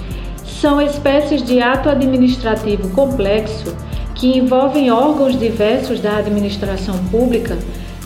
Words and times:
são 0.44 0.80
espécies 0.80 1.42
de 1.42 1.60
ato 1.60 1.88
administrativo 1.88 2.88
complexo 2.90 3.74
que 4.14 4.38
envolvem 4.38 4.92
órgãos 4.92 5.36
diversos 5.36 5.98
da 5.98 6.18
administração 6.18 6.96
pública, 7.10 7.58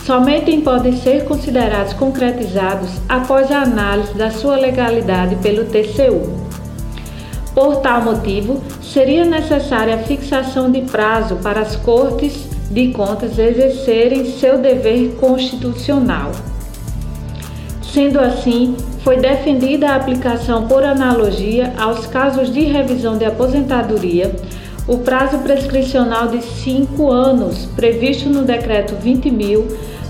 somente 0.07 0.55
podem 0.61 0.95
ser 0.95 1.25
considerados 1.25 1.91
concretizados 1.91 2.91
após 3.09 3.51
a 3.51 3.63
análise 3.63 4.13
da 4.13 4.31
sua 4.31 4.55
legalidade 4.55 5.35
pelo 5.43 5.65
TCU. 5.65 6.47
Por 7.53 7.81
tal 7.81 8.03
motivo, 8.03 8.63
seria 8.81 9.25
necessária 9.25 9.95
a 9.95 9.97
fixação 9.97 10.71
de 10.71 10.83
prazo 10.83 11.35
para 11.43 11.59
as 11.59 11.75
Cortes 11.75 12.47
de 12.71 12.93
Contas 12.93 13.37
exercerem 13.37 14.31
seu 14.39 14.57
dever 14.59 15.15
constitucional. 15.19 16.31
Sendo 17.81 18.21
assim, 18.21 18.77
foi 19.03 19.17
defendida 19.17 19.89
a 19.89 19.95
aplicação 19.97 20.69
por 20.69 20.85
analogia 20.85 21.73
aos 21.77 22.07
casos 22.07 22.53
de 22.53 22.61
revisão 22.61 23.17
de 23.17 23.25
aposentadoria 23.25 24.33
o 24.87 24.99
prazo 24.99 25.39
prescricional 25.39 26.29
de 26.29 26.41
cinco 26.41 27.11
anos 27.11 27.65
previsto 27.75 28.29
no 28.29 28.43
Decreto 28.43 28.95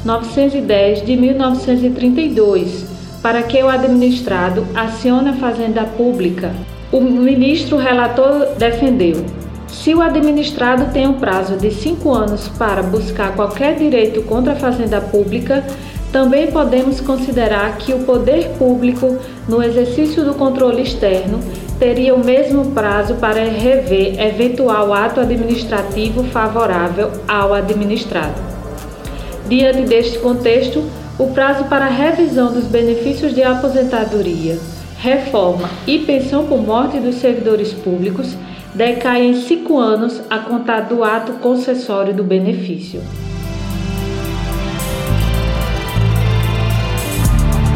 20.910 0.05 1.03
de 1.03 1.15
1932, 1.15 2.85
para 3.21 3.43
que 3.43 3.61
o 3.63 3.69
administrado 3.69 4.65
acione 4.75 5.29
a 5.29 5.33
Fazenda 5.33 5.83
Pública. 5.83 6.53
O 6.91 7.01
ministro 7.01 7.77
relator 7.77 8.55
defendeu. 8.57 9.25
Se 9.67 9.93
o 9.93 10.01
administrado 10.01 10.91
tem 10.93 11.07
um 11.07 11.13
prazo 11.13 11.57
de 11.57 11.71
cinco 11.71 12.13
anos 12.13 12.47
para 12.57 12.81
buscar 12.81 13.35
qualquer 13.35 13.75
direito 13.75 14.21
contra 14.23 14.53
a 14.53 14.55
Fazenda 14.55 15.01
Pública, 15.01 15.63
também 16.11 16.49
podemos 16.51 17.01
considerar 17.01 17.77
que 17.77 17.93
o 17.93 17.99
poder 17.99 18.51
público, 18.57 19.17
no 19.47 19.61
exercício 19.61 20.23
do 20.23 20.33
controle 20.33 20.81
externo, 20.81 21.39
teria 21.77 22.15
o 22.15 22.23
mesmo 22.23 22.71
prazo 22.71 23.15
para 23.15 23.43
rever 23.43 24.19
eventual 24.19 24.93
ato 24.93 25.19
administrativo 25.19 26.23
favorável 26.23 27.11
ao 27.27 27.53
administrado. 27.53 28.56
Diante 29.47 29.83
deste 29.83 30.19
contexto, 30.19 30.83
o 31.17 31.27
prazo 31.27 31.65
para 31.65 31.85
revisão 31.85 32.51
dos 32.51 32.65
benefícios 32.65 33.33
de 33.33 33.41
aposentadoria, 33.41 34.59
reforma 34.99 35.69
e 35.87 35.99
pensão 35.99 36.45
por 36.45 36.61
morte 36.61 36.99
dos 36.99 37.15
servidores 37.15 37.71
públicos 37.71 38.35
decai 38.75 39.25
em 39.25 39.41
cinco 39.41 39.77
anos 39.79 40.21
a 40.29 40.39
contar 40.39 40.81
do 40.81 41.03
ato 41.03 41.33
concessório 41.33 42.13
do 42.13 42.23
benefício. 42.23 43.01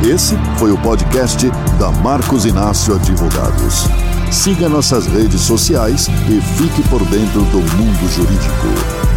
Esse 0.08 0.36
foi 0.58 0.72
o 0.72 0.78
podcast 0.80 1.48
da 1.80 1.90
Marcos 2.04 2.46
Inácio 2.46 2.96
Advogados. 2.96 3.86
Siga 4.32 4.68
nossas 4.68 5.08
redes 5.08 5.42
sociais 5.42 6.08
e 6.28 6.42
fique 6.58 6.88
por 6.90 7.04
dentro 7.06 7.42
do 7.46 7.60
mundo 7.78 8.10
jurídico. 8.10 9.11